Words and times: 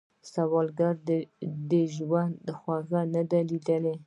سوالګر 0.31 0.95
د 1.69 1.71
ژوند 1.95 2.35
خواږه 2.59 3.01
نه 3.13 3.21
دي 3.29 3.41
ليدلي 3.49 3.93